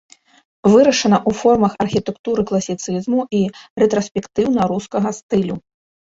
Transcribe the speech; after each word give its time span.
Вырашана 0.75 1.17
ў 1.19 1.31
формах 1.41 1.75
архітэктуры 1.85 2.41
класіцызму 2.53 3.21
і 3.41 3.43
рэтраспектыўна-рускага 3.83 5.09
стылю. 5.21 5.55